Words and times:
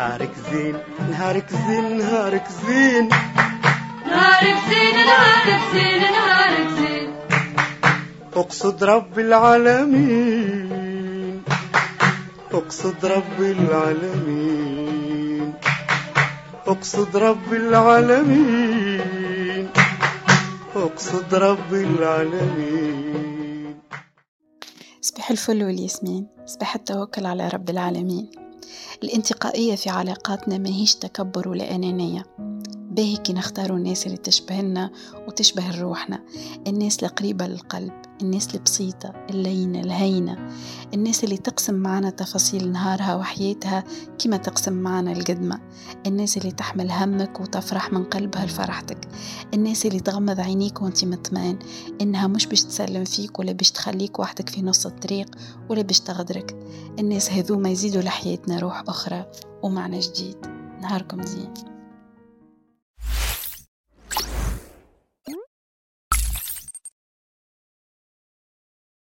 نهارك 0.00 0.34
زين 0.50 0.76
نهارك 1.10 1.48
زين 1.52 1.98
نهارك 1.98 2.46
زين. 2.66 3.08
نهارك 4.06 4.58
زين 4.68 4.96
نهارك 5.10 5.62
زين 5.72 6.02
نهارك 6.16 6.68
زين. 6.78 7.08
أقصد 8.36 8.84
رب 8.84 9.18
العالمين 9.18 10.62
أقصد 12.52 13.06
رب 13.06 13.40
العالمين. 13.40 15.54
أقصد 16.66 17.16
رب 17.16 17.52
العالمين 17.52 19.68
أقصد 20.76 21.34
رب 21.34 21.72
العالمين. 21.72 23.80
صباح 25.00 25.30
الفل 25.30 25.64
والياسمين 25.64 26.26
صباح 26.46 26.74
التوكل 26.74 27.26
على 27.26 27.48
رب 27.48 27.70
العالمين. 27.70 28.30
الانتقائية 29.02 29.74
في 29.74 29.90
علاقاتنا 29.90 30.58
ما 30.58 30.68
هيش 30.68 30.94
تكبر 30.94 31.48
ولا 31.48 31.74
أنانية. 31.74 32.24
باهي 32.90 33.18
نختاروا 33.30 33.76
الناس 33.76 34.06
اللي 34.06 34.16
تشبهنا 34.16 34.90
وتشبه 35.28 35.80
روحنا. 35.80 36.24
الناس 36.66 37.04
القريبة 37.04 37.46
للقلب 37.46 37.92
الناس 38.22 38.54
البسيطة 38.54 39.12
اللينة 39.30 39.80
الهينة. 39.80 40.50
الناس 40.94 41.24
اللي 41.24 41.36
تقسم 41.36 41.74
معنا 41.74 42.10
تفاصيل 42.10 42.72
نهارها 42.72 43.14
وحياتها 43.14 43.84
كما 44.18 44.36
تقسم 44.36 44.72
معنا 44.72 45.12
القدمة. 45.12 45.60
الناس 46.06 46.36
اللي 46.36 46.50
تحمل 46.50 46.90
همك 46.90 47.40
وتفرح 47.40 47.92
من 47.92 48.04
قلبها 48.04 48.46
لفرحتك. 48.46 49.08
الناس 49.54 49.86
اللي 49.86 50.00
تغمض 50.00 50.40
عينيك 50.40 50.82
وانت 50.82 51.04
مطمئن 51.04 51.58
إنها 52.00 52.26
مش 52.26 52.46
باش 52.46 52.62
تسلم 52.64 53.04
فيك 53.04 53.38
ولا 53.38 53.52
باش 53.52 53.70
تخليك 53.70 54.18
وحدك 54.18 54.48
في 54.48 54.62
نص 54.62 54.86
الطريق 54.86 55.26
ولا 55.68 55.82
باش 55.82 56.00
تغدرك. 56.00 56.56
الناس 56.98 57.30
هذوما 57.30 57.70
يزيدوا 57.70 58.02
لحياتنا 58.02 58.58
روح 58.58 58.82
أخرى 58.88 59.26
ومعنى 59.62 60.00
جديد. 60.00 60.36
نهاركم 60.80 61.22
زين. 61.22 61.69